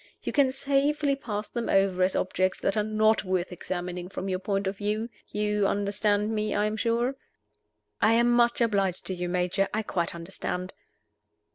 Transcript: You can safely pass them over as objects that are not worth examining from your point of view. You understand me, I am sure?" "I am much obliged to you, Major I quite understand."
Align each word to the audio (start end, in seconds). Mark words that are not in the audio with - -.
You 0.23 0.33
can 0.33 0.51
safely 0.51 1.15
pass 1.15 1.47
them 1.47 1.69
over 1.69 2.01
as 2.01 2.15
objects 2.15 2.59
that 2.61 2.75
are 2.75 2.81
not 2.81 3.23
worth 3.23 3.51
examining 3.51 4.09
from 4.09 4.29
your 4.29 4.39
point 4.39 4.65
of 4.65 4.77
view. 4.77 5.09
You 5.27 5.67
understand 5.67 6.31
me, 6.33 6.55
I 6.55 6.65
am 6.65 6.75
sure?" 6.75 7.13
"I 8.01 8.13
am 8.13 8.31
much 8.31 8.61
obliged 8.61 9.05
to 9.05 9.13
you, 9.13 9.29
Major 9.29 9.67
I 9.75 9.83
quite 9.83 10.15
understand." 10.15 10.73